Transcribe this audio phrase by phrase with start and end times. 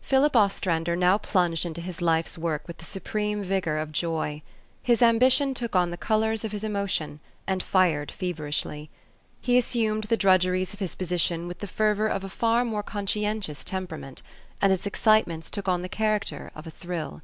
[0.00, 4.42] Philip Ostrander now plunged into his life's work with the supreme vigor of joy.
[4.82, 8.90] His ambition took on the colors of his emotion, and fired feverishly.
[9.40, 13.62] He assumed the drudgeries of his position with the fervor of a far more conscientious
[13.62, 14.22] temperament;
[14.60, 17.22] and its excitements took on the character of a thrill.